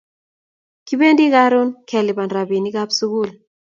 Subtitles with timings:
[0.87, 3.29] Kibendi karun kelipan rapinik ab sukul